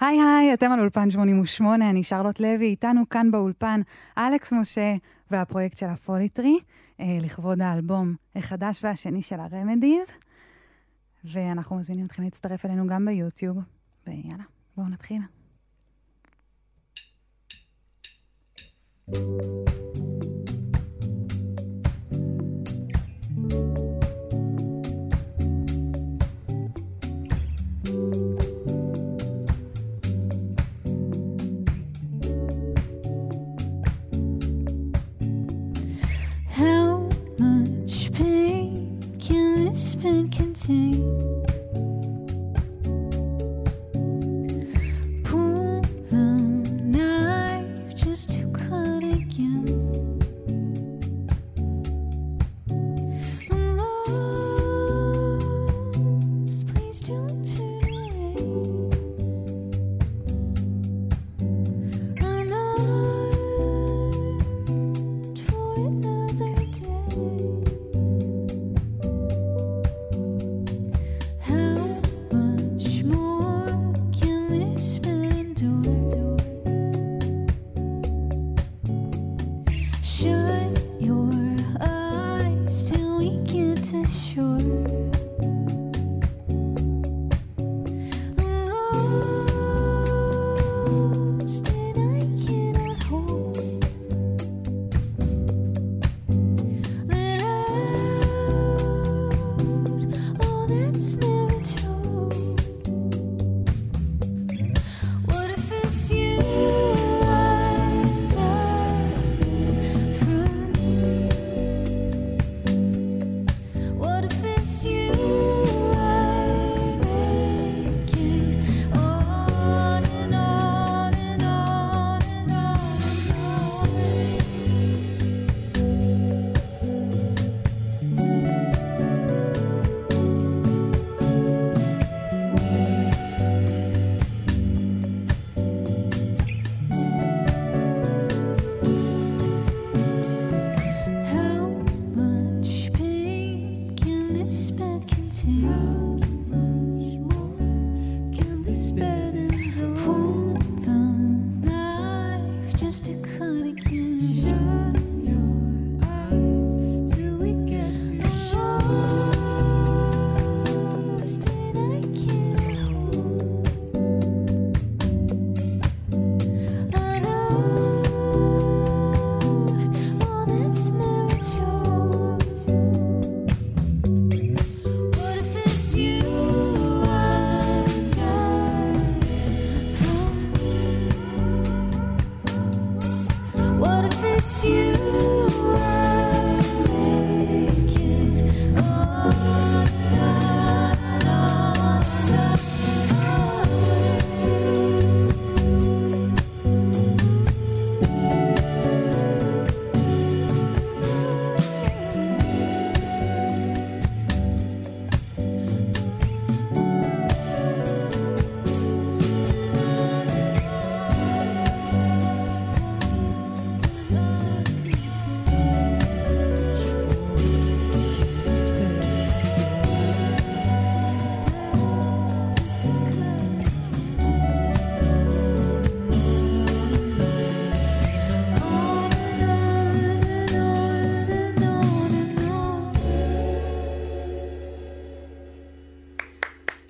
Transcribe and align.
היי 0.00 0.18
היי, 0.20 0.54
אתם 0.54 0.72
על 0.72 0.80
אולפן 0.80 1.10
88, 1.10 1.90
אני 1.90 2.02
שרלוט 2.02 2.40
לוי, 2.40 2.66
איתנו 2.66 3.08
כאן 3.08 3.30
באולפן 3.30 3.80
אלכס 4.18 4.52
משה 4.52 4.94
והפרויקט 5.30 5.76
של 5.76 5.86
הפוליטרי, 5.86 6.58
אה, 7.00 7.18
לכבוד 7.20 7.60
האלבום 7.60 8.14
החדש 8.36 8.84
והשני 8.84 9.22
של 9.22 9.40
הרמדיז, 9.40 10.08
ואנחנו 11.24 11.76
מזמינים 11.76 12.06
אתכם 12.06 12.22
להצטרף 12.22 12.64
אלינו 12.64 12.86
גם 12.86 13.04
ביוטיוב, 13.04 13.58
ויאללה, 14.06 14.44
בואו 14.76 14.88
נתחיל. 14.88 15.22
thank 19.10 19.96
you 19.96 20.07
painting 40.68 41.27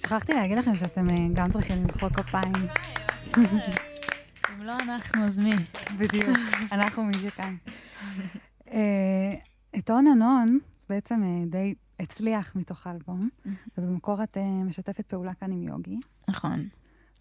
שכחתי 0.09 0.33
להגיד 0.33 0.59
לכם 0.59 0.77
שאתם 0.77 1.07
אה, 1.11 1.17
גם 1.35 1.51
צריכים 1.51 1.79
למחוא 1.83 2.09
כפיים. 2.09 2.67
אם 3.37 4.63
לא 4.63 4.73
אנחנו, 4.83 5.25
אז 5.25 5.39
מי? 5.39 5.51
בדיוק, 5.99 6.39
אנחנו 6.73 7.05
מי 7.05 7.19
שכאן. 7.19 7.57
אה, 8.71 9.31
את 9.79 9.91
און 9.91 10.07
אנון, 10.07 10.59
בעצם 10.89 11.23
אה, 11.23 11.47
די 11.47 11.75
הצליח 12.01 12.57
מתוך 12.57 12.87
האלבום, 12.87 13.29
ובמקור 13.79 14.23
את 14.23 14.37
משתפת 14.65 15.07
פעולה 15.07 15.35
כאן 15.35 15.53
עם 15.53 15.63
יוגי. 15.63 15.99
נכון. 16.29 16.69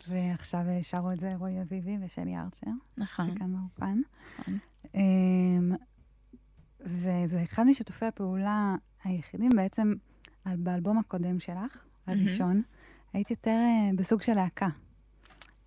ועכשיו 0.07 0.61
שרו 0.81 1.11
את 1.11 1.19
זה 1.19 1.35
רועי 1.35 1.61
אביבי 1.61 1.97
ושלי 2.05 2.37
ארצ'ר. 2.37 2.71
נכון. 2.97 3.35
שכאן 3.35 3.53
באופן. 3.53 4.01
נכון. 4.39 4.57
אמ, 4.95 5.71
וזה 6.81 7.43
אחד 7.43 7.63
משיתופי 7.63 8.05
הפעולה 8.05 8.75
היחידים 9.03 9.49
בעצם 9.55 9.93
באלבום 10.45 10.97
הקודם 10.97 11.39
שלך, 11.39 11.83
הראשון, 12.07 12.61
היית 13.17 13.31
יותר 13.31 13.59
uh, 13.59 13.97
בסוג 13.97 14.21
של 14.21 14.33
להקה. 14.33 14.67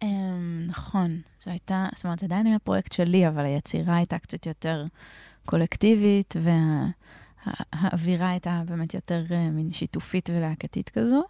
Um, 0.05 0.07
נכון, 0.69 1.21
זו 1.45 1.51
הייתה, 1.51 1.87
זאת 1.95 2.05
אומרת, 2.05 2.23
עדיין 2.23 2.47
היה 2.47 2.59
פרויקט 2.59 2.93
שלי, 2.93 3.29
אבל 3.29 3.45
היצירה 3.45 3.97
הייתה 3.97 4.19
קצת 4.19 4.47
יותר 4.47 4.85
קולקטיבית, 5.47 6.35
והאווירה 6.43 8.25
וה, 8.25 8.31
הייתה 8.31 8.63
באמת 8.67 8.95
יותר 8.95 9.25
uh, 9.29 9.33
מין 9.53 9.73
שיתופית 9.73 10.31
ולהקתית 10.31 10.89
כזו. 10.89 11.23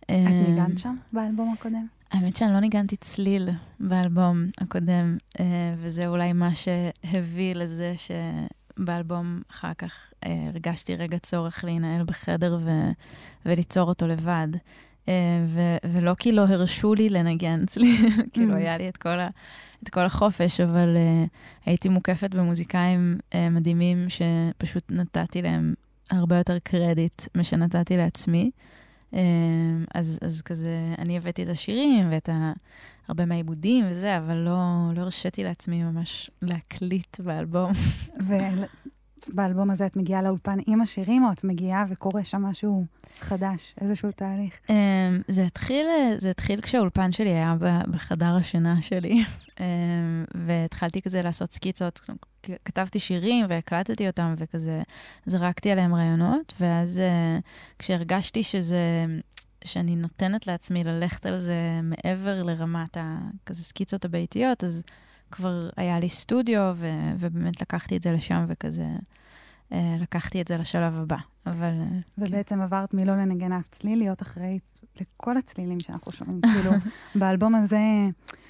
את 0.00 0.10
um, 0.10 0.48
ניגנת 0.48 0.78
שם 0.78 0.96
באלבום 1.12 1.52
הקודם? 1.58 1.86
האמת 2.10 2.36
שאני 2.36 2.52
לא 2.52 2.60
ניגנתי 2.60 2.96
צליל 2.96 3.48
באלבום 3.80 4.46
הקודם, 4.58 5.16
uh, 5.36 5.40
וזה 5.76 6.06
אולי 6.06 6.32
מה 6.32 6.50
שהביא 6.54 7.54
לזה 7.54 7.94
שבאלבום 7.96 9.42
אחר 9.50 9.74
כך 9.74 10.12
הרגשתי 10.22 10.96
רגע 10.96 11.18
צורך 11.18 11.64
להינעל 11.64 12.04
בחדר 12.04 12.58
ו- 12.60 12.92
וליצור 13.46 13.88
אותו 13.88 14.06
לבד. 14.06 14.48
ו- 15.46 15.76
ולא 15.92 16.14
כי 16.18 16.32
לא 16.32 16.42
הרשו 16.42 16.94
לי 16.94 17.08
לנגן 17.08 17.62
אצלי, 17.62 17.96
כאילו 18.32 18.54
mm. 18.54 18.56
היה 18.56 18.78
לי 18.78 18.88
את 18.88 18.96
כל, 18.96 19.20
ה- 19.20 19.30
את 19.82 19.88
כל 19.88 20.00
החופש, 20.00 20.60
אבל 20.60 20.96
uh, 20.96 21.28
הייתי 21.66 21.88
מוקפת 21.88 22.34
במוזיקאים 22.34 23.18
uh, 23.20 23.36
מדהימים 23.50 24.06
שפשוט 24.08 24.84
נתתי 24.90 25.42
להם 25.42 25.74
הרבה 26.10 26.36
יותר 26.36 26.58
קרדיט 26.58 27.22
משנתתי 27.34 27.96
לעצמי. 27.96 28.50
Uh, 29.12 29.16
אז, 29.94 30.18
אז 30.22 30.42
כזה, 30.42 30.94
אני 30.98 31.16
הבאתי 31.16 31.42
את 31.42 31.48
השירים 31.48 32.08
ואת 32.10 32.28
ה... 32.28 32.52
הרבה 33.08 33.24
מהעיבודים 33.24 33.84
וזה, 33.88 34.18
אבל 34.18 34.34
לא, 34.34 34.58
לא 34.94 35.00
הרשיתי 35.00 35.44
לעצמי 35.44 35.82
ממש 35.82 36.30
להקליט 36.42 37.20
באלבום. 37.20 37.72
באלבום 39.28 39.70
הזה 39.70 39.86
את 39.86 39.96
מגיעה 39.96 40.22
לאולפן 40.22 40.58
עם 40.66 40.80
השירים, 40.80 41.24
או 41.24 41.32
את 41.32 41.44
מגיעה 41.44 41.84
וקורה 41.88 42.24
שם 42.24 42.42
משהו 42.42 42.86
חדש, 43.20 43.74
איזשהו 43.80 44.10
תהליך? 44.12 44.58
Um, 44.66 44.70
זה 45.28 45.44
התחיל, 45.44 45.86
זה 46.18 46.30
התחיל 46.30 46.60
כשהאולפן 46.60 47.12
שלי 47.12 47.28
היה 47.28 47.56
בחדר 47.90 48.36
השינה 48.36 48.82
שלי, 48.82 49.24
um, 49.48 49.58
והתחלתי 50.46 51.02
כזה 51.02 51.22
לעשות 51.22 51.52
סקיצות, 51.52 52.00
כתבתי 52.64 52.98
שירים 52.98 53.46
והקלטתי 53.48 54.06
אותם, 54.06 54.34
וכזה 54.38 54.82
זרקתי 55.26 55.70
עליהם 55.70 55.94
רעיונות, 55.94 56.54
ואז 56.60 57.00
uh, 57.00 57.42
כשהרגשתי 57.78 58.42
שזה... 58.42 59.06
שאני 59.64 59.96
נותנת 59.96 60.46
לעצמי 60.46 60.84
ללכת 60.84 61.26
על 61.26 61.38
זה 61.38 61.80
מעבר 61.82 62.42
לרמת 62.42 62.96
הכזה 63.00 63.64
סקיצות 63.64 64.04
הביתיות, 64.04 64.64
אז 64.64 64.82
כבר 65.34 65.68
היה 65.76 66.00
לי 66.00 66.08
סטודיו, 66.08 66.72
ו- 66.76 67.12
ובאמת 67.18 67.60
לקחתי 67.60 67.96
את 67.96 68.02
זה 68.02 68.12
לשם 68.12 68.44
וכזה, 68.48 68.86
אה, 69.72 69.96
לקחתי 70.00 70.40
את 70.40 70.48
זה 70.48 70.56
לשלב 70.56 70.94
הבא. 70.94 71.16
אבל... 71.46 71.70
אה, 71.80 71.98
ובעצם 72.18 72.56
כן. 72.56 72.60
עברת 72.60 72.94
מלא 72.94 73.12
לנגן 73.16 73.52
אף 73.52 73.68
צליל, 73.68 73.98
להיות 73.98 74.22
אחראית 74.22 74.74
לכל 75.00 75.36
הצלילים 75.36 75.80
שאנחנו 75.80 76.12
שומעים. 76.12 76.40
כאילו, 76.54 76.70
באלבום 77.14 77.54
הזה, 77.54 77.78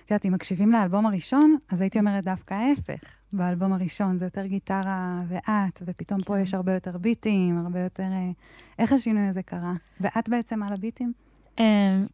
את 0.04 0.10
יודעת, 0.10 0.26
אם 0.26 0.32
מקשיבים 0.32 0.70
לאלבום 0.72 1.06
הראשון, 1.06 1.56
אז 1.70 1.80
הייתי 1.80 1.98
אומרת 1.98 2.24
דווקא 2.24 2.54
ההפך. 2.54 3.16
באלבום 3.32 3.72
הראשון 3.72 4.18
זה 4.18 4.26
יותר 4.26 4.46
גיטרה 4.46 5.22
ואת, 5.28 5.82
ופתאום 5.86 6.20
כן. 6.20 6.26
פה 6.26 6.38
יש 6.38 6.54
הרבה 6.54 6.74
יותר 6.74 6.98
ביטים, 6.98 7.58
הרבה 7.58 7.80
יותר... 7.80 8.02
אה, 8.02 8.30
איך 8.78 8.92
השינוי 8.92 9.28
הזה 9.28 9.42
קרה? 9.42 9.72
ואת 10.00 10.28
בעצם 10.28 10.62
על 10.62 10.68
הביטים? 10.72 11.12
Um, 11.56 11.60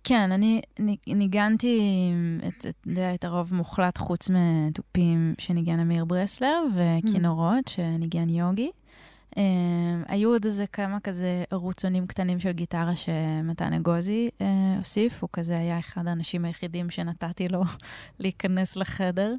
כן, 0.04 0.32
אני 0.32 0.60
ניגנתי 1.06 2.12
את, 2.48 2.66
את, 2.66 2.88
את 3.14 3.24
הרוב 3.24 3.54
מוחלט 3.54 3.98
חוץ 3.98 4.30
מתופים 4.30 5.34
שניגן 5.38 5.80
אמיר 5.80 6.04
ברסלר 6.04 6.62
וכינורות 6.74 7.68
mm. 7.68 7.70
שניגן 7.70 8.28
יוגי. 8.28 8.70
Um, 9.30 9.38
היו 10.06 10.30
עוד 10.30 10.44
איזה 10.44 10.66
כמה 10.66 11.00
כזה 11.00 11.44
ערוצונים 11.50 12.06
קטנים 12.06 12.40
של 12.40 12.52
גיטרה 12.52 12.96
שמתן 12.96 13.72
אגוזי 13.72 14.28
uh, 14.38 14.44
הוסיף, 14.78 15.22
הוא 15.22 15.28
כזה 15.32 15.58
היה 15.58 15.78
אחד 15.78 16.06
האנשים 16.06 16.44
היחידים 16.44 16.90
שנתתי 16.90 17.48
לו 17.48 17.62
להיכנס 18.20 18.76
לחדר. 18.76 19.32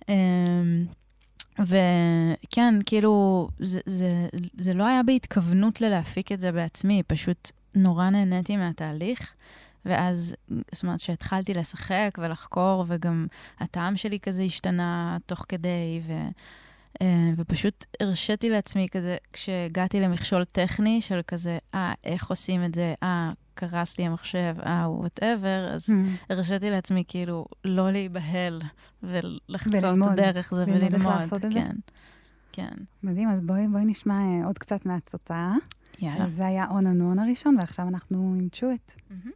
Um, 0.00 0.04
וכן, 1.58 2.74
כאילו, 2.86 3.48
זה, 3.58 3.80
זה, 3.86 4.28
זה 4.58 4.74
לא 4.74 4.86
היה 4.86 5.02
בהתכוונות 5.02 5.80
ללהפיק 5.80 6.32
את 6.32 6.40
זה 6.40 6.52
בעצמי, 6.52 7.02
פשוט 7.06 7.50
נורא 7.78 8.10
נהניתי 8.10 8.56
מהתהליך. 8.56 9.34
ואז, 9.84 10.34
זאת 10.72 10.82
אומרת, 10.82 11.00
שהתחלתי 11.00 11.54
לשחק 11.54 12.18
ולחקור, 12.18 12.84
וגם 12.88 13.26
הטעם 13.60 13.96
שלי 13.96 14.20
כזה 14.20 14.42
השתנה 14.42 15.16
תוך 15.26 15.44
כדי, 15.48 16.00
ו, 16.06 16.12
אה, 17.02 17.30
ופשוט 17.36 17.86
הרשיתי 18.00 18.50
לעצמי 18.50 18.86
כזה, 18.90 19.16
כשהגעתי 19.32 20.00
למכשול 20.00 20.44
טכני 20.44 21.00
של 21.00 21.20
כזה, 21.26 21.58
אה, 21.74 21.92
איך 22.04 22.30
עושים 22.30 22.64
את 22.64 22.74
זה? 22.74 22.94
אה, 23.02 23.30
קרס 23.54 23.98
לי 23.98 24.06
המחשב, 24.06 24.56
אה, 24.66 24.90
whatever, 24.90 25.68
אז 25.74 25.90
mm. 25.90 25.92
הרשיתי 26.30 26.70
לעצמי 26.70 27.04
כאילו 27.08 27.46
לא 27.64 27.90
להיבהל 27.90 28.62
ולחצות 29.02 29.74
וללמוד, 29.84 30.12
דרך 30.12 30.54
זה 30.54 30.62
וללמוד. 30.62 30.94
איך 30.94 31.06
לעשות 31.06 31.44
את 31.44 31.52
כן, 31.52 31.70
זה? 31.74 31.92
כן. 32.52 32.74
מדהים, 33.02 33.28
אז 33.28 33.42
בואי, 33.42 33.68
בואי 33.68 33.84
נשמע 33.84 34.14
אה, 34.14 34.46
עוד 34.46 34.58
קצת 34.58 34.86
מהתוצאה. 34.86 35.54
יאללה. 36.00 36.24
אז 36.24 36.34
זה 36.34 36.46
היה 36.46 36.66
און 36.70 36.86
אנון 36.86 37.18
הראשון, 37.18 37.56
ועכשיו 37.58 37.88
אנחנו 37.88 38.34
עם 38.38 38.48
צ'ואט. 38.52 38.92
Mm-hmm. 39.10 39.30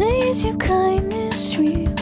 Say, 0.00 0.30
is 0.30 0.44
your 0.46 0.56
kindness 0.56 1.42
real? 1.58 1.92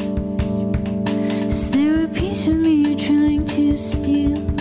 Is 1.53 1.63
there 1.71 2.05
a 2.05 2.09
piece 2.21 2.47
of 2.47 2.57
me 2.65 2.75
you're 2.85 3.03
trying 3.09 3.45
to 3.57 3.77
steal? 3.77 4.58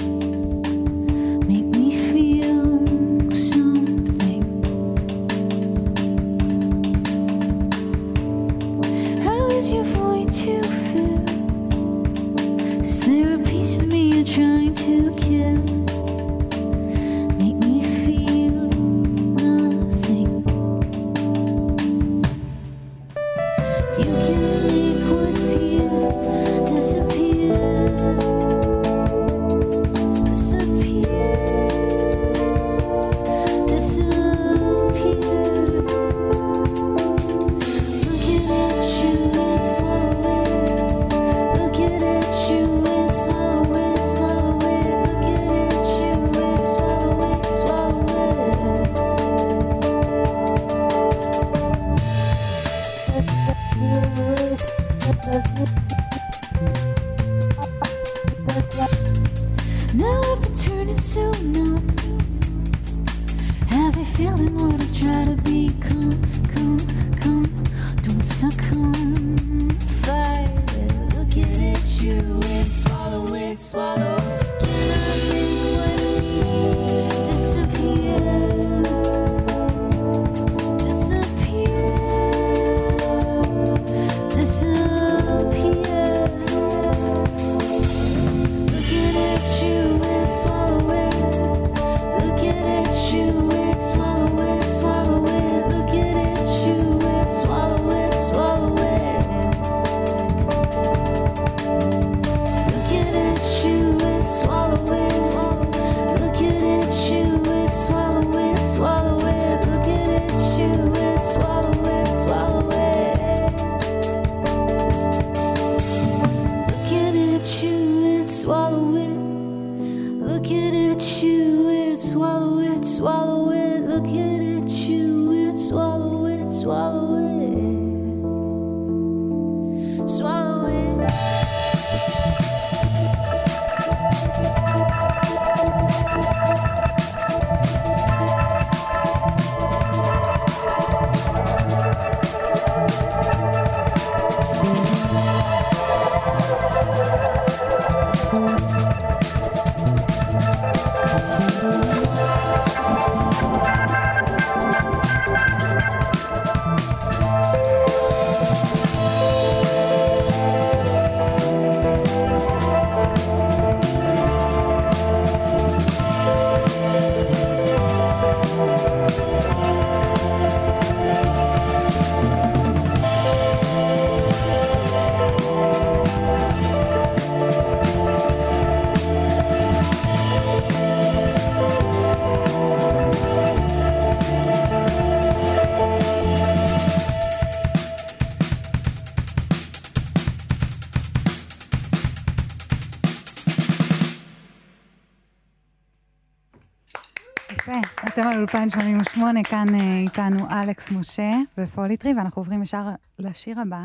אתם 198.13 198.27
על 198.27 198.37
אולפן 198.37 198.69
88, 198.69 199.43
כאן 199.43 199.67
uh, 199.67 199.71
איתנו 200.03 200.51
אלכס 200.51 200.91
משה 200.91 201.33
ופוליטרי, 201.57 202.13
ואנחנו 202.17 202.39
עוברים 202.39 202.63
ישר 202.63 202.87
לשיר 203.19 203.59
הבא, 203.59 203.81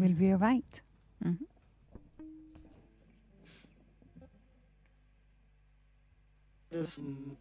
will 0.00 0.14
be 0.18 0.34
right. 0.40 0.82
Mm-hmm. 1.24 1.44
Listen. 6.72 7.36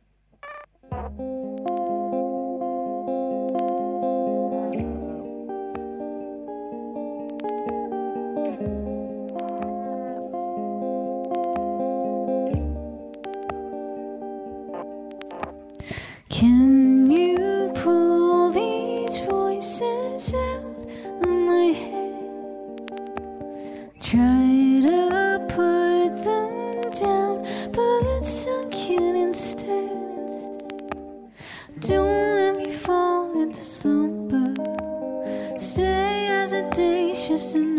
Shifts 37.28 37.56
in 37.56 37.77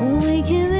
Waking 0.00 0.79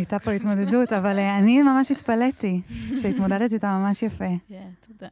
הייתה 0.00 0.18
פה 0.18 0.30
התמודדות, 0.30 0.92
אבל 0.92 1.18
אה, 1.18 1.38
אני 1.38 1.62
ממש 1.62 1.90
התפלאתי 1.90 2.60
שהתמודדת 3.00 3.52
איתה 3.52 3.78
ממש 3.78 4.02
יפה. 4.02 4.24
כן, 4.48 4.68
תודה. 4.86 5.08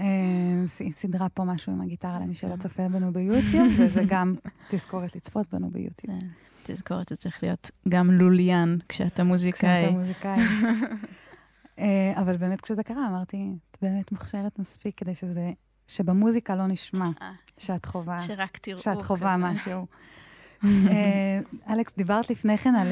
אה, 0.00 0.64
סדרה 0.90 1.28
פה 1.28 1.44
משהו 1.44 1.72
עם 1.72 1.80
הגיטרה 1.80 2.20
למי 2.20 2.34
שלא 2.34 2.56
צופה 2.56 2.88
בנו 2.88 3.12
ביוטיוב, 3.12 3.72
וזה 3.78 4.02
גם 4.08 4.34
תזכורת 4.68 5.16
לצפות 5.16 5.54
בנו 5.54 5.70
ביוטיוב. 5.70 6.20
כן, 6.20 6.26
תזכורת 6.62 7.08
שצריך 7.08 7.42
להיות 7.42 7.70
גם 7.88 8.10
לוליין 8.10 8.78
כשאתה 8.88 9.24
מוזיקאי. 9.24 9.80
כשאתה 9.80 9.92
מוזיקאי. 9.92 10.40
אה, 11.78 12.12
אבל 12.16 12.36
באמת 12.36 12.60
כשזה 12.60 12.82
קרה, 12.82 13.08
אמרתי, 13.08 13.52
את 13.70 13.78
באמת 13.82 14.12
מוכשרת 14.12 14.58
מספיק 14.58 14.98
כדי 14.98 15.14
שזה, 15.14 15.52
שבמוזיקה 15.88 16.56
לא 16.56 16.66
נשמע 16.66 17.08
שאת 17.58 17.84
חובה, 17.86 18.20
שרק 18.20 18.58
תראו. 18.58 18.78
שאת 18.78 19.02
חובה 19.02 19.36
משהו. 19.36 19.86
אלכס, 21.70 21.96
דיברת 21.96 22.30
לפני 22.30 22.58
כן 22.58 22.74
על 22.74 22.88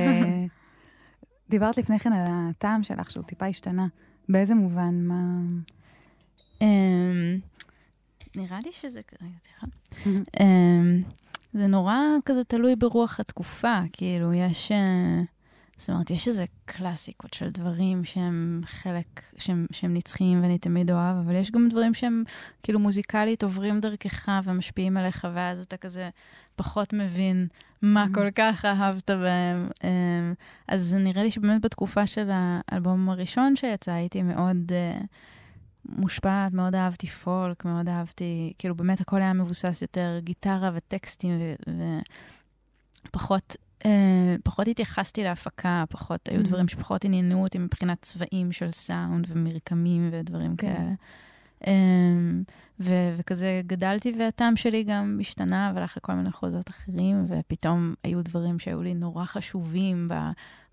דיברת 1.50 1.78
לפני 1.78 1.98
כן 1.98 2.12
על 2.12 2.26
הטעם 2.28 2.82
שלך, 2.82 3.10
שהוא 3.10 3.24
טיפה 3.24 3.46
השתנה. 3.46 3.86
באיזה 4.28 4.54
מובן? 4.54 4.94
מה... 5.04 5.40
אמ, 6.60 7.38
נראה 8.36 8.60
לי 8.64 8.72
שזה... 8.72 9.00
סליחה. 9.40 9.66
אמ, 10.40 11.02
זה 11.52 11.66
נורא 11.66 11.96
כזה 12.24 12.44
תלוי 12.44 12.76
ברוח 12.76 13.20
התקופה, 13.20 13.78
כאילו, 13.92 14.32
יש... 14.32 14.72
אה, 14.72 15.22
זאת 15.76 15.90
אומרת, 15.90 16.10
יש 16.10 16.28
איזה 16.28 16.44
קלאסיקות 16.64 17.34
של 17.34 17.50
דברים 17.50 18.04
שהם 18.04 18.60
חלק, 18.64 19.22
שהם, 19.36 19.66
שהם 19.70 19.94
נצחיים 19.94 20.42
ואני 20.42 20.58
תמיד 20.58 20.90
אוהב, 20.90 21.16
אבל 21.16 21.34
יש 21.34 21.50
גם 21.50 21.68
דברים 21.68 21.94
שהם 21.94 22.24
כאילו 22.62 22.78
מוזיקלית 22.78 23.42
עוברים 23.42 23.80
דרכך 23.80 24.28
ומשפיעים 24.44 24.96
עליך, 24.96 25.26
ואז 25.34 25.62
אתה 25.62 25.76
כזה 25.76 26.10
פחות 26.56 26.92
מבין 26.92 27.46
מה 27.82 28.04
mm-hmm. 28.04 28.14
כל 28.14 28.30
כך 28.34 28.64
אהבת 28.64 29.10
בהם. 29.10 29.68
אמ, 29.84 30.34
אז 30.68 30.94
נראה 30.94 31.22
לי 31.22 31.30
שבאמת 31.30 31.64
בתקופה 31.64 32.06
של 32.06 32.30
האלבום 32.32 33.08
הראשון 33.08 33.56
שיצא, 33.56 33.92
הייתי 33.92 34.22
מאוד... 34.22 34.56
uh, 34.68 35.06
מושפעת, 35.88 36.52
מאוד 36.52 36.74
אהבתי 36.74 37.06
פולק, 37.06 37.64
מאוד 37.64 37.88
אהבתי, 37.88 38.52
כאילו 38.58 38.74
באמת 38.74 39.00
הכל 39.00 39.16
היה 39.16 39.32
מבוסס 39.32 39.82
יותר 39.82 40.18
גיטרה 40.22 40.70
וטקסטים 40.74 41.38
ופחות 43.08 43.56
אה, 43.84 44.36
פחות 44.44 44.68
התייחסתי 44.68 45.24
להפקה, 45.24 45.84
פחות, 45.88 46.28
היו 46.28 46.40
mm-hmm. 46.40 46.44
דברים 46.44 46.68
שפחות 46.68 47.04
עניינו 47.04 47.42
אותי 47.42 47.58
מבחינת 47.58 48.02
צבעים 48.02 48.52
של 48.52 48.70
סאונד 48.70 49.26
ומרקמים 49.28 50.08
ודברים 50.12 50.56
כן. 50.56 50.74
כאלה. 50.74 50.92
Um, 51.62 51.66
ו- 52.80 53.14
וכזה 53.16 53.62
גדלתי 53.66 54.14
והטעם 54.18 54.56
שלי 54.56 54.84
גם 54.84 55.18
השתנה 55.20 55.72
והלך 55.74 55.96
לכל 55.96 56.12
מיני 56.12 56.32
חוזות 56.32 56.70
אחרים, 56.70 57.24
ופתאום 57.28 57.94
היו 58.04 58.22
דברים 58.22 58.58
שהיו 58.58 58.82
לי 58.82 58.94
נורא 58.94 59.24
חשובים 59.24 60.08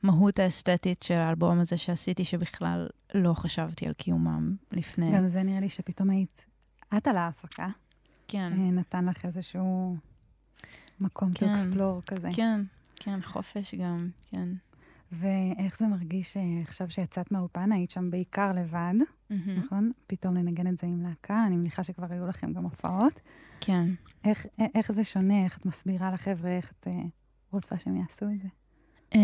במהות 0.04 0.40
האסתטית 0.40 1.04
של 1.04 1.14
האלבום 1.14 1.60
הזה 1.60 1.78
שעשיתי, 1.78 2.24
שבכלל 2.24 2.88
לא 3.16 3.34
חשבתי 3.34 3.88
על 3.88 3.94
קיומם 3.94 4.56
לפני. 4.72 5.12
גם 5.16 5.26
זה 5.26 5.44
נראה 5.44 5.60
לי 5.60 5.70
שפתאום 5.70 6.10
היית, 6.10 6.46
את 6.98 7.08
על 7.08 7.18
ההפקה. 7.18 7.68
כן. 8.28 8.52
אה, 8.52 8.72
נתן 8.72 9.06
לך 9.06 9.26
איזשהו 9.26 9.98
מקום 11.00 11.32
כן, 11.34 11.54
to 11.54 11.58
explore 11.58 12.02
כזה. 12.06 12.30
כן, 12.34 12.62
כן, 12.96 13.20
חופש 13.22 13.76
גם, 13.76 14.10
כן. 14.32 14.48
ואיך 15.12 15.78
זה 15.78 15.88
מרגיש 15.88 16.38
אה, 16.38 16.62
עכשיו 16.62 16.90
שיצאת 16.90 17.32
מהאולפן, 17.32 17.72
היית 17.72 17.92
שם 17.92 18.12
בעיקר 18.12 18.54
לבד, 18.54 18.94
mm-hmm. 19.00 19.34
נכון? 19.58 19.92
פתאום 20.08 20.36
לנגן 20.36 20.68
את 20.68 20.78
זה 20.78 20.88
עם 20.88 21.02
להקה, 21.02 21.44
אני 21.48 21.58
מניחה 21.58 21.84
שכבר 21.84 22.08
היו 22.10 22.28
לכם 22.28 22.54
גם 22.54 22.64
הופעות. 22.64 23.22
כן. 23.60 23.90
איך, 24.24 24.46
איך 24.76 24.92
זה 24.92 25.04
שונה? 25.04 25.44
איך 25.44 25.58
את 25.58 25.66
מסבירה 25.66 26.12
לחבר'ה, 26.12 26.52
איך 26.52 26.72
את 26.72 26.88
uh, 26.88 26.92
רוצה 27.52 27.80
שהם 27.80 27.96
יעשו 27.96 28.26
את 28.26 28.42
זה? 28.42 28.48
Uh, 29.14 29.18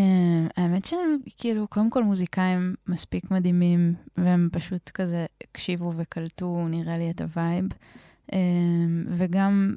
האמת 0.57 0.85
שהם, 0.85 1.17
כאילו, 1.37 1.67
קודם 1.67 1.89
כל 1.89 2.03
מוזיקאים 2.03 2.75
מספיק 2.87 3.31
מדהימים, 3.31 3.93
והם 4.17 4.49
פשוט 4.51 4.89
כזה 4.89 5.25
הקשיבו 5.43 5.93
וקלטו, 5.95 6.67
נראה 6.67 6.97
לי, 6.97 7.09
את 7.11 7.21
ה 7.21 7.28
vibe. 7.28 7.65
Uh, 8.31 8.35
וגם 9.09 9.75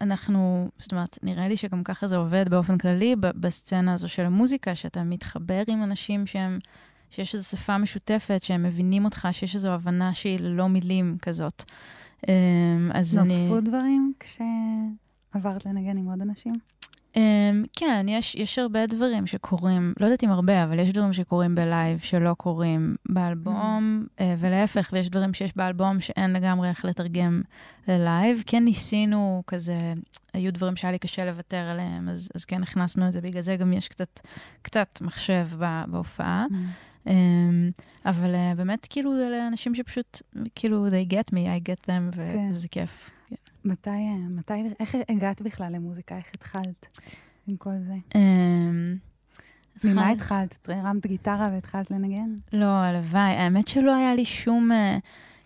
אנחנו, 0.00 0.68
זאת 0.78 0.92
אומרת, 0.92 1.18
נראה 1.22 1.48
לי 1.48 1.56
שגם 1.56 1.84
ככה 1.84 2.06
זה 2.06 2.16
עובד 2.16 2.48
באופן 2.48 2.78
כללי 2.78 3.16
בסצנה 3.20 3.94
הזו 3.94 4.08
של 4.08 4.22
המוזיקה, 4.22 4.74
שאתה 4.74 5.02
מתחבר 5.02 5.62
עם 5.66 5.82
אנשים 5.82 6.26
שהם, 6.26 6.58
שיש 7.10 7.34
איזו 7.34 7.44
שפה 7.44 7.78
משותפת, 7.78 8.42
שהם 8.42 8.62
מבינים 8.62 9.04
אותך, 9.04 9.28
שיש 9.32 9.54
איזו 9.54 9.68
הבנה 9.68 10.14
שהיא 10.14 10.40
ללא 10.40 10.68
מילים 10.68 11.16
כזאת. 11.22 11.64
אמ, 12.28 12.90
אז 12.94 13.16
נוספו 13.16 13.58
אני... 13.58 13.60
דברים 13.60 14.12
כשעברת 14.20 15.66
לנגן 15.66 15.98
עם 15.98 16.06
עוד 16.06 16.22
אנשים? 16.22 16.54
Um, 17.14 17.18
כן, 17.76 18.06
יש, 18.08 18.34
יש 18.34 18.58
הרבה 18.58 18.86
דברים 18.86 19.26
שקורים, 19.26 19.94
לא 20.00 20.06
יודעת 20.06 20.24
אם 20.24 20.30
הרבה, 20.30 20.64
אבל 20.64 20.78
יש 20.78 20.92
דברים 20.92 21.12
שקורים 21.12 21.54
ב 21.54 21.63
live 21.63 21.98
שלא 21.98 22.34
קורים 22.34 22.96
באלבום, 23.08 24.06
mm. 24.06 24.20
uh, 24.20 24.22
ולהפך, 24.38 24.90
ויש 24.92 25.10
דברים 25.10 25.34
שיש 25.34 25.56
באלבום 25.56 26.00
שאין 26.00 26.32
לגמרי 26.32 26.68
איך 26.68 26.84
לתרגם 26.84 27.42
ל 27.88 27.97
live. 27.97 28.42
כן 28.46 28.64
ניסינו 28.64 29.42
כזה, 29.46 29.92
היו 30.34 30.52
דברים 30.52 30.76
שהיה 30.76 30.92
לי 30.92 30.98
קשה 30.98 31.24
לוותר 31.24 31.56
עליהם, 31.70 32.08
אז, 32.08 32.30
אז 32.34 32.44
כן 32.44 32.62
הכנסנו 32.62 33.06
את 33.06 33.12
זה, 33.12 33.20
בגלל 33.20 33.42
זה 33.42 33.56
גם 33.56 33.72
יש 33.72 33.88
קצת, 33.88 34.20
קצת 34.62 34.98
מחשב 35.00 35.48
בהופעה. 35.88 36.44
Mm. 36.50 37.08
Um, 37.08 37.10
אבל 38.06 38.34
uh, 38.34 38.56
באמת, 38.56 38.86
כאילו, 38.90 39.12
אלה 39.14 39.46
אנשים 39.46 39.74
שפשוט, 39.74 40.22
כאילו, 40.54 40.88
they 40.88 41.12
get 41.12 41.34
me, 41.34 41.36
I 41.36 41.68
get 41.68 41.90
them, 41.90 42.16
כן. 42.16 42.50
וזה 42.52 42.68
כיף. 42.68 43.10
מתי, 43.64 43.90
מתי, 44.30 44.54
איך 44.80 44.94
הגעת 45.08 45.42
בכלל 45.42 45.72
למוזיקה? 45.72 46.16
איך 46.16 46.30
התחלת 46.34 46.86
עם 47.48 47.56
כל 47.56 47.74
זה? 47.86 47.94
אמ, 48.14 48.96
ממה 49.84 50.08
התחלת? 50.08 50.68
הרמת 50.72 51.06
גיטרה 51.06 51.50
והתחלת 51.52 51.90
לנגן? 51.90 52.34
לא, 52.52 52.66
הלוואי. 52.66 53.20
האמת 53.20 53.68
שלא 53.68 53.96
היה 53.96 54.14
לי 54.14 54.24
שום, 54.24 54.72
אה, 54.72 54.98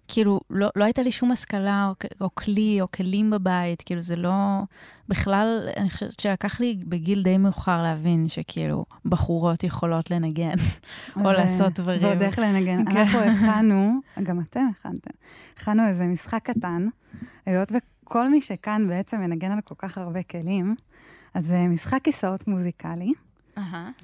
כאילו, 0.09 0.40
לא, 0.51 0.68
לא 0.77 0.85
הייתה 0.85 1.03
לי 1.03 1.12
שום 1.12 1.31
השכלה 1.31 1.88
או, 1.88 2.09
או 2.20 2.35
כלי 2.35 2.81
או 2.81 2.90
כלים 2.90 3.31
בבית, 3.31 3.83
כאילו, 3.83 4.03
זה 4.03 4.16
לא... 4.16 4.62
בכלל, 5.09 5.68
אני 5.77 5.90
חושבת 5.90 6.20
שלקח 6.20 6.61
לי 6.61 6.81
בגיל 6.87 7.22
די 7.22 7.38
מאוחר 7.38 7.83
להבין 7.83 8.29
שכאילו, 8.29 8.85
בחורות 9.05 9.64
יכולות 9.64 10.11
לנגן, 10.11 10.55
או 11.25 11.33
לעשות 11.33 11.72
דברים. 11.72 12.03
ועוד 12.03 12.22
איך 12.22 12.38
לנגן. 12.38 12.85
כן. 12.85 12.96
אנחנו 12.96 13.18
הכנו, 13.18 14.01
גם 14.27 14.40
אתם 14.40 14.61
הכנתם, 14.70 15.11
הכנו 15.57 15.87
איזה 15.88 16.05
משחק 16.05 16.40
קטן, 16.42 16.88
היות 17.46 17.72
כל 18.12 18.29
מי 18.29 18.40
שכאן 18.40 18.88
בעצם 18.88 19.20
מנגן 19.20 19.53
על 19.53 19.61
כל 19.61 19.75
כך 19.79 19.98
הרבה 19.98 20.22
כלים, 20.22 20.75
אז 21.35 21.46
זה 21.46 21.59
משחק 21.59 22.03
כיסאות 22.05 22.48
מוזיקלי, 22.48 23.12
uh-huh. 23.57 23.61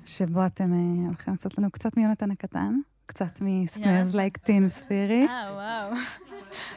שבו 0.07 0.47
אתם 0.47 0.73
uh, 0.73 1.07
הולכים 1.07 1.35
לעשות 1.35 1.59
לנו 1.59 1.71
קצת 1.71 1.97
מיונתן 1.97 2.31
הקטן, 2.31 2.75
קצת 3.07 3.41
מ-Smells 3.43 4.15
Like 4.15 4.47
Teen 4.47 4.83
Spirit. 4.83 5.31
אה, 5.31 5.53
וואו. 5.53 6.01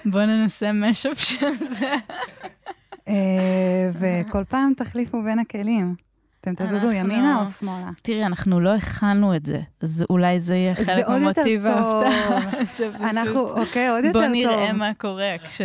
בואו 0.06 0.26
ננסה 0.26 0.72
משאפ 0.74 1.20
של 1.20 1.52
זה. 1.52 1.96
uh, 3.00 3.10
וכל 3.94 4.44
פעם 4.44 4.74
תחליפו 4.78 5.24
בין 5.24 5.40
הכלים. 5.40 5.96
אתם 6.42 6.54
תזוזו 6.56 6.92
ימינה 6.92 7.42
או 7.42 7.46
שמאלה? 7.46 7.90
תראי, 8.02 8.26
אנחנו 8.26 8.60
לא 8.60 8.76
הכנו 8.76 9.36
את 9.36 9.46
זה, 9.46 9.62
אז 9.82 10.06
אולי 10.10 10.40
זה 10.40 10.56
יהיה 10.56 10.76
חלק 10.76 11.08
ממוטיב 11.10 11.66
ההפתעה. 11.66 13.10
אנחנו, 13.10 13.50
אוקיי, 13.50 13.90
עוד 13.90 14.04
יותר 14.04 14.20
טוב. 14.20 14.22
בוא 14.22 14.32
נראה 14.32 14.74
מה 14.74 14.94
קורה 14.94 15.36
כש... 15.44 15.62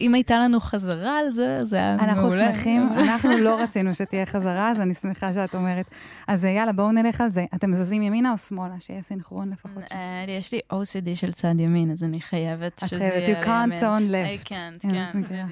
אם 0.00 0.14
הייתה 0.14 0.38
לנו 0.38 0.60
חזרה 0.60 1.18
על 1.18 1.30
זה, 1.30 1.64
זה 1.64 1.76
היה 1.76 1.96
מעולה. 1.96 2.12
אנחנו 2.12 2.30
שמחים, 2.30 2.88
אנחנו 2.92 3.36
לא 3.38 3.60
רצינו 3.60 3.94
שתהיה 3.94 4.26
חזרה, 4.26 4.70
אז 4.70 4.80
אני 4.80 4.94
שמחה 4.94 5.32
שאת 5.32 5.54
אומרת. 5.54 5.86
אז 6.28 6.44
יאללה, 6.44 6.72
בואו 6.72 6.92
נלך 6.92 7.20
על 7.20 7.30
זה. 7.30 7.44
אתם 7.54 7.70
מזזים 7.70 8.02
ימינה 8.02 8.32
או 8.32 8.38
שמאלה? 8.38 8.80
שיהיה 8.80 9.02
סינכרון 9.02 9.50
לפחות. 9.50 9.92
אה, 9.92 10.24
יש 10.28 10.52
לי 10.52 10.60
OCD 10.72 11.14
של 11.14 11.32
צד 11.32 11.54
ימין, 11.58 11.90
אז 11.90 12.04
אני 12.04 12.20
חייבת 12.20 12.82
שזה 12.86 13.04
יהיה... 13.04 13.18
את 13.18 13.44
חייבת, 13.44 13.44
you 13.44 13.46
can't 13.46 13.80
turn 13.80 14.10
left. 14.10 14.46
I 14.46 14.48
can't, 14.48 14.82
כן, 14.92 15.22
בדיוק. 15.22 15.50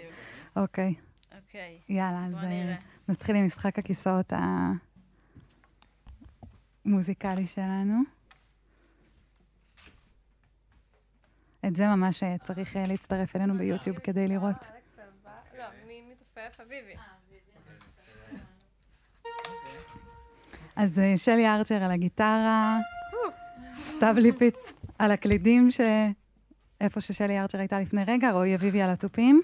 אוקיי. 0.57 0.95
אוקיי. 1.37 1.79
יאללה, 1.89 2.27
אז 2.27 2.35
אה, 2.45 2.75
נתחיל 3.09 3.37
עם 3.37 3.47
משחק 3.47 3.79
הכיסאות 3.79 4.33
המוזיקלי 6.87 7.47
שלנו. 7.47 8.20
את 11.67 11.77
זה 11.77 11.87
ממש 11.87 12.23
אה, 12.23 12.37
צריך 12.43 12.77
אה, 12.77 12.85
להצטרף 12.87 13.37
אלינו 13.37 13.59
ביוטיוב 13.59 13.99
כדי 13.99 14.29
לראות. 14.29 14.65
לא, 15.59 15.65
מי 15.87 16.03
מתופף? 16.13 16.61
אביבי. 16.61 16.95
אז 20.77 20.99
אה, 20.99 21.17
שלי 21.17 21.49
ארצ'ר 21.49 21.85
על 21.85 21.91
הגיטרה, 21.91 22.79
סתיו 23.87 24.15
ליפיץ 24.19 24.77
על 24.99 25.11
הקלידים, 25.11 25.69
איפה 26.81 27.01
ששלי 27.01 27.41
ארצ'ר 27.41 27.59
הייתה 27.59 27.81
לפני 27.81 28.03
רגע, 28.07 28.31
רועי 28.31 28.55
אביבי 28.55 28.83
על 28.83 28.91
התופים, 28.91 29.43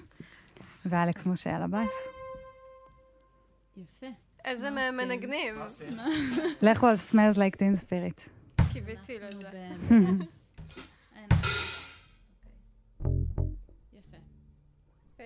ואלכס 0.85 1.25
משה 1.25 1.55
על 1.55 1.63
הבאס. 1.63 1.93
יפה. 3.77 4.07
איזה 4.45 4.69
מנגנים. 4.71 5.55
לכו 6.61 6.87
על 6.87 6.95
Smells 6.95 7.35
Like 7.35 7.55
Teen 7.55 7.85
Spirit. 7.85 8.29
קיוויתי 8.73 9.17
לזה. 9.19 9.69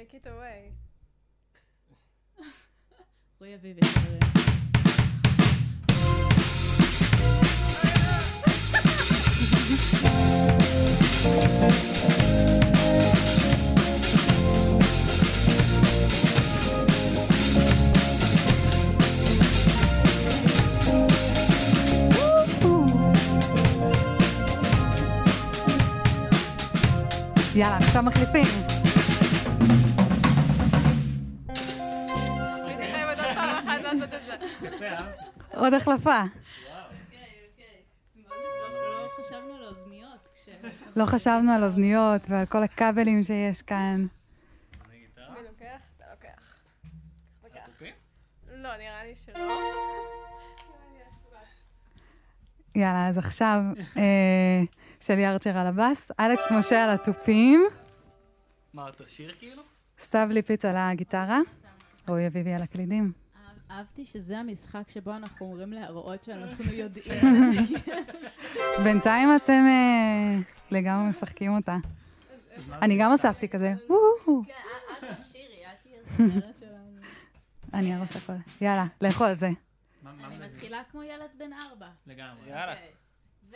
Take 0.02 0.16
it 0.16 0.28
away. 0.28 0.74
רועי 3.40 3.56
אביבי, 3.56 3.82
יאללה, 27.56 27.78
עכשיו 27.78 28.04
מחליפים. 28.04 28.71
עוד 35.56 35.74
החלפה. 35.74 36.22
לא 40.96 41.06
חשבנו 41.06 41.52
על 41.54 41.64
אוזניות 41.64 42.22
ועל 42.30 42.46
כל 42.46 42.64
הכבלים 42.64 43.24
שיש 43.24 43.62
כאן. 43.62 44.06
יאללה, 52.76 53.08
אז 53.08 53.18
עכשיו 53.18 53.62
אה, 53.98 54.62
שלי 55.00 55.28
ארצ'ר 55.28 55.58
על 55.58 55.68
הבאס, 55.68 56.12
אלכס 56.20 56.52
משה 56.52 56.84
על 56.84 56.90
התופים, 56.90 57.64
מה, 58.74 58.90
אתה 58.90 59.04
שיר 59.08 59.34
כאילו? 59.40 59.64
סתיו 60.00 60.28
ליפיץ 60.32 60.66
על 60.66 60.76
הגיטרה, 60.78 61.40
רועי 62.08 62.28
אביבי 62.28 62.54
על 62.54 62.62
הקלידים. 62.62 63.12
אהבתי 63.72 64.06
שזה 64.06 64.38
המשחק 64.38 64.90
שבו 64.90 65.16
אנחנו 65.16 65.46
אומרים 65.46 65.74
להראות 65.74 66.24
שאנחנו 66.24 66.64
יודעים. 66.84 67.22
בינתיים 68.84 69.30
אתם 69.36 69.64
אה, 69.68 70.36
לגמרי 70.72 71.10
משחקים 71.10 71.56
אותה. 71.56 71.78
אני 72.82 72.98
גם 72.98 73.12
הוספתי 73.12 73.50
כזה, 73.50 73.74
וואו. 73.90 74.42
את 74.42 75.04
תשירי, 75.20 75.66
את 75.66 75.84
תהיי 75.84 76.28
הזמרת 76.28 76.58
שלנו. 76.58 77.00
אני 77.74 77.98
ארוס 77.98 78.16
הכל. 78.16 78.34
יאללה, 78.62 78.86
לכו 79.02 79.24
על 79.24 79.36
זה. 79.36 79.50
אני? 80.06 80.38
מתחילה 80.48 80.82
כמו 80.92 81.04
ילד 81.04 81.30
בן 81.38 81.54
ארבע. 81.54 81.88
לגמרי. 82.08 82.50
יאללה. 82.50 82.74
אוקיי. 82.74 82.92
ו... 83.52 83.56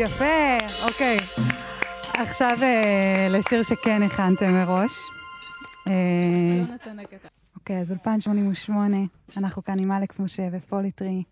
יפה, 0.00 0.58
אוקיי. 0.88 1.18
עכשיו 2.14 2.58
אה, 2.62 3.26
לשיר 3.30 3.62
שכן 3.62 4.02
הכנתם 4.02 4.52
מראש. 4.52 4.92
אה. 5.86 6.64
אוקיי, 7.54 7.80
אז 7.80 7.90
אולפן 7.90 8.20
88, 8.20 8.96
אנחנו 9.36 9.64
כאן 9.64 9.78
עם 9.78 9.92
אלכס 9.92 10.20
משה 10.20 10.48
ו 10.52 10.58
Folly 10.58 10.90
Tree, 10.90 11.22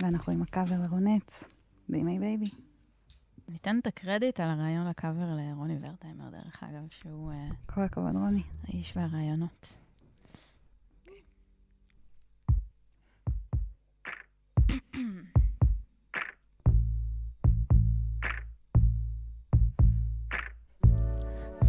ואנחנו 0.00 0.32
עם 0.32 0.42
הקאבר 0.42 0.76
ל 0.82 0.89
Ronettes, 0.89 1.48
Be 1.88 2.03
My 2.03 2.18
Baby. 2.18 2.50
ניתן 3.48 3.78
את 3.78 3.86
הקרדיט 3.86 4.40
על 4.40 4.50
הרעיון 4.50 4.88
לקאבר 4.88 5.26
לרוני 5.26 5.76
ורטהיימר, 5.80 6.30
דרך 6.30 6.62
אגב, 6.62 6.86
שהוא 6.90 7.32
אה, 7.32 7.48
כל 7.66 7.80
הכבוד, 7.80 8.16
רוני. 8.16 8.42
האיש 8.68 8.96
והרעיונות. 8.96 9.68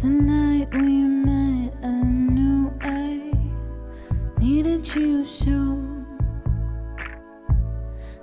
The 0.02 0.08
night 0.08 0.68
we 0.74 1.04
met, 1.04 1.74
I 1.80 2.02
knew 2.02 2.74
I 2.80 3.32
needed 4.40 4.84
you 4.96 5.24
so. 5.24 5.78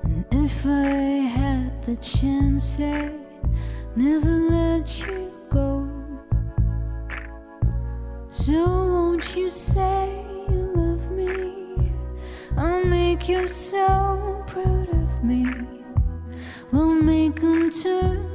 And 0.03 0.25
if 0.29 0.65
I 0.65 1.23
had 1.37 1.81
the 1.85 1.95
chance, 1.95 2.81
I'd 2.81 3.13
never 3.95 4.29
let 4.29 4.99
you 5.07 5.31
go. 5.49 5.89
So 8.29 8.55
won't 8.55 9.37
you 9.37 9.49
say 9.49 10.25
you 10.49 10.73
love 10.75 11.09
me? 11.11 11.93
I'll 12.57 12.83
make 12.83 13.29
you 13.29 13.47
so 13.47 14.43
proud 14.47 14.89
of 14.89 15.23
me. 15.23 15.47
We'll 16.73 17.01
make 17.01 17.41
'em 17.41 17.69
turn 17.69 18.28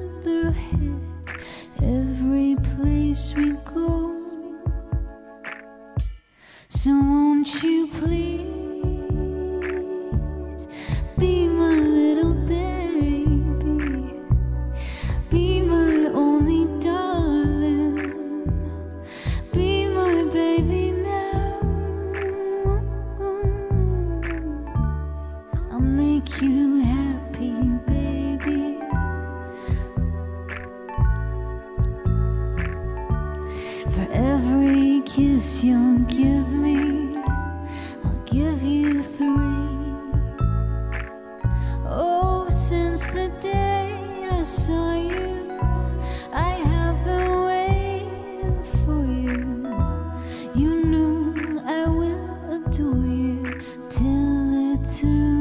do 52.77 52.83
you 53.07 53.61
till 53.89 54.75
it's 54.75 54.99
too 54.99 55.34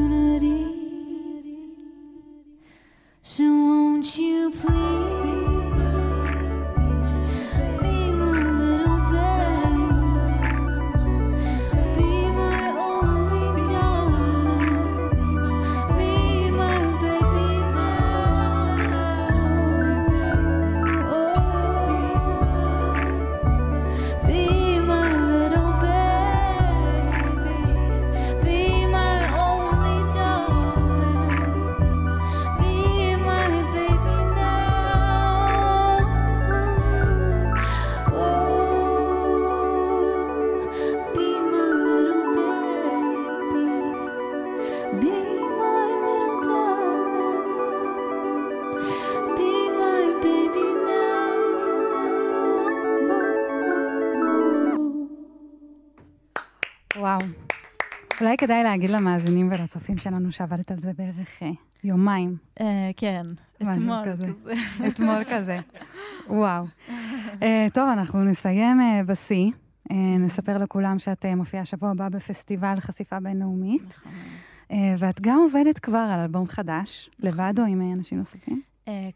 וואו. 57.21 57.31
אולי 58.21 58.37
כדאי 58.37 58.63
להגיד 58.63 58.89
למאזינים 58.89 59.49
ולצופים 59.51 59.97
שלנו 59.97 60.31
שעבדת 60.31 60.71
על 60.71 60.79
זה 60.79 60.91
בערך 60.97 61.43
אה, 61.43 61.49
יומיים, 61.83 62.37
אה, 62.61 62.91
כן, 62.97 63.25
אתמול 63.55 63.97
כזה. 64.05 64.25
אתמול 64.87 65.23
כזה. 65.31 65.59
וואו. 66.27 66.65
אה, 67.41 67.67
טוב, 67.73 67.89
אנחנו 67.89 68.23
נסיים 68.23 68.77
בשיא. 69.07 69.51
נספר 70.19 70.57
לכולם 70.57 70.99
שאת 70.99 71.25
מופיעה 71.25 71.65
שבוע 71.65 71.89
הבא 71.89 72.09
בפסטיבל 72.09 72.79
חשיפה 72.79 73.19
בינלאומית, 73.19 73.93
אה, 74.71 74.95
ואת 74.97 75.21
גם 75.21 75.39
עובדת 75.39 75.79
כבר 75.79 76.09
על 76.13 76.19
אלבום 76.19 76.47
חדש, 76.47 77.09
לבד 77.19 77.53
או 77.59 77.63
עם 77.63 77.93
אנשים 77.97 78.17
נוספים? 78.17 78.61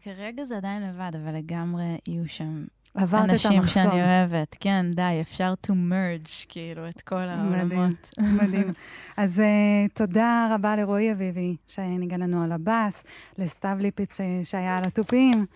כרגע 0.02 0.44
זה 0.44 0.56
עדיין 0.56 0.82
לבד, 0.82 1.10
אבל 1.22 1.34
לגמרי 1.34 1.98
יהיו 2.06 2.28
שם 2.28 2.64
עברת 2.94 3.24
את 3.24 3.30
אנשים 3.30 3.52
המחסום. 3.52 3.82
שאני 3.82 4.02
אוהבת. 4.02 4.56
כן, 4.60 4.86
די, 4.94 5.18
אפשר 5.20 5.54
to 5.66 5.70
merge, 5.70 6.44
כאילו, 6.48 6.88
את 6.88 7.00
כל 7.02 7.16
העולמות. 7.16 8.10
מדהים. 8.42 8.72
אז 9.16 9.38
uh, 9.38 9.92
תודה 9.94 10.48
רבה 10.54 10.76
לרועי 10.76 11.12
אביבי, 11.12 11.56
שניגן 11.68 12.20
לנו 12.20 12.42
על 12.44 12.52
הבאס, 12.52 13.04
לסתיו 13.38 13.76
ליפיץ 13.80 14.16
ש- 14.16 14.20
שהיה 14.50 14.78
על 14.78 14.84
התופים. 14.84 15.46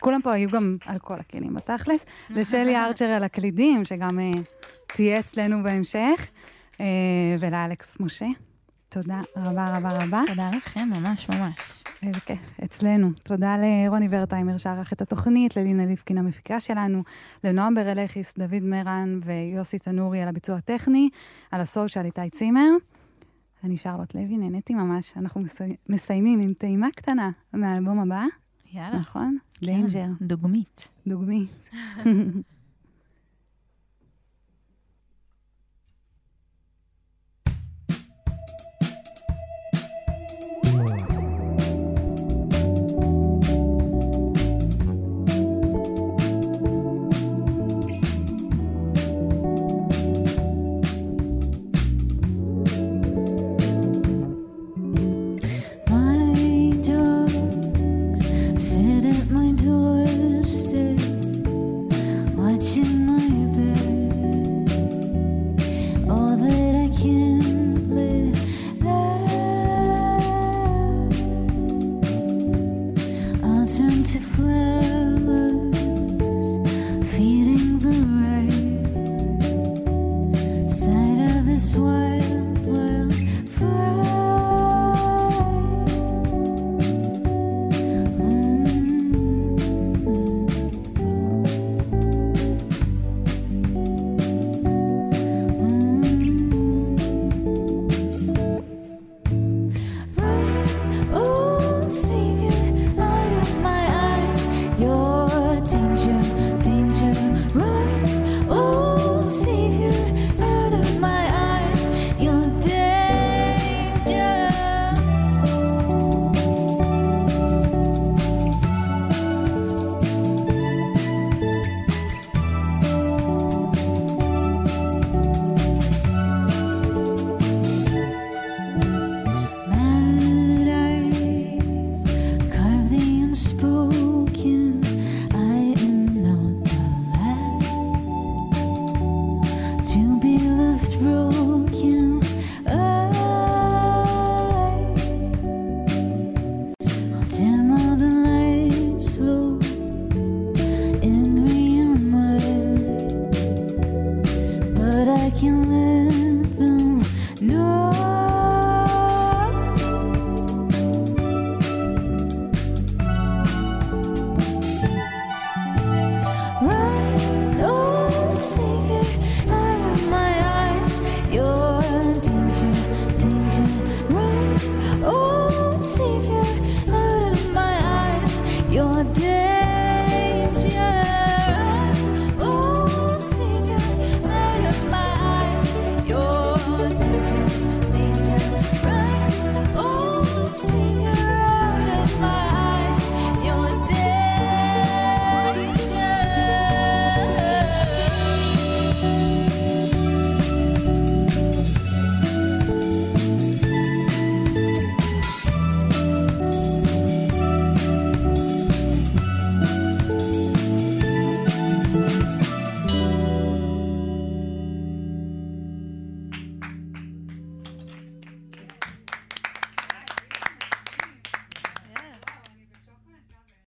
כולם 0.00 0.22
פה 0.22 0.32
היו 0.32 0.50
גם 0.50 0.76
על 0.86 0.98
כל 0.98 1.14
הכלים 1.20 1.54
בתכלס. 1.54 2.06
לשלי 2.30 2.76
ארצ'ר 2.76 3.04
על 3.04 3.24
הקלידים, 3.24 3.84
שגם 3.84 4.18
uh, 4.18 4.38
תהיה 4.86 5.20
אצלנו 5.20 5.62
בהמשך, 5.62 6.26
uh, 6.72 6.78
ולאלכס 7.38 7.96
משה. 8.00 8.26
תודה 8.88 9.20
רבה 9.36 9.76
רבה 9.76 9.88
רבה. 10.04 10.22
תודה 10.26 10.50
לכם, 10.56 10.90
ממש 10.92 11.28
ממש. 11.28 11.81
איזה 12.02 12.20
כיף, 12.20 12.60
אצלנו. 12.64 13.10
תודה 13.22 13.56
לרוני 13.58 14.06
ורטהיימר 14.10 14.58
שערך 14.58 14.92
את 14.92 15.02
התוכנית, 15.02 15.56
ללינה 15.56 15.86
ליפקין 15.86 16.18
המפיקה 16.18 16.60
שלנו, 16.60 17.02
לנועם 17.44 17.74
ברלכיס, 17.74 18.34
דוד 18.38 18.62
מרן 18.62 19.20
ויוסי 19.24 19.78
תנורי 19.78 20.22
על 20.22 20.28
הביצוע 20.28 20.56
הטכני, 20.56 21.08
על 21.50 21.60
ה 21.60 21.66
social 21.66 22.04
איתי 22.04 22.30
צימר. 22.30 22.70
אני 23.64 23.76
שרלוט 23.76 24.14
לוי, 24.14 24.38
נהניתי 24.38 24.74
ממש. 24.74 25.12
אנחנו 25.16 25.40
מסי... 25.40 25.76
מסיימים 25.88 26.40
עם 26.40 26.52
טעימה 26.52 26.88
קטנה 26.96 27.30
מהאלבום 27.52 27.98
הבא, 27.98 28.24
יאללה. 28.72 28.98
נכון? 28.98 29.38
כן, 29.54 29.66
danger, 29.66 30.06
דוגמית. 30.20 30.88
דוגמית. 31.06 31.70